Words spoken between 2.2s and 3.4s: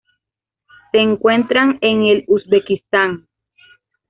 Uzbekistán.